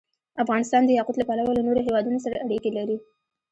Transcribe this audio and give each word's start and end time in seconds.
افغانستان 0.43 0.81
د 0.85 0.91
یاقوت 0.97 1.15
له 1.17 1.25
پلوه 1.29 1.51
له 1.55 1.61
نورو 1.67 1.85
هېوادونو 1.87 2.17
سره 2.25 2.41
اړیکې 2.45 2.71
لري. 2.77 2.97